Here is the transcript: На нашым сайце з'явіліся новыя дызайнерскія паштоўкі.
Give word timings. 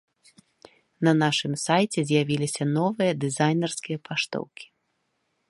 На 1.07 1.11
нашым 1.23 1.53
сайце 1.65 1.99
з'явіліся 2.13 2.63
новыя 2.77 3.11
дызайнерскія 3.25 3.97
паштоўкі. 4.11 4.65